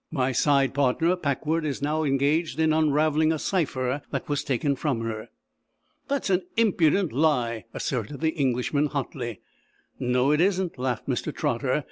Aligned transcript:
My 0.09 0.31
side 0.31 0.73
partner, 0.73 1.15
Packwood, 1.15 1.63
is 1.63 1.79
now 1.79 2.01
engaged 2.03 2.59
in 2.59 2.73
unraveling 2.73 3.31
a 3.31 3.37
cipher 3.37 4.01
that 4.09 4.27
was 4.27 4.43
taken 4.43 4.75
from 4.75 5.01
her." 5.01 5.29
"That's 6.07 6.31
an 6.31 6.41
impudent 6.57 7.13
lie," 7.13 7.65
asserted 7.71 8.19
the 8.19 8.31
Englishman, 8.31 8.87
hotly. 8.87 9.41
"No 9.99 10.31
it 10.31 10.41
isn't," 10.41 10.79
laughed 10.79 11.07
Mr. 11.07 11.31
Trotter. 11.31 11.79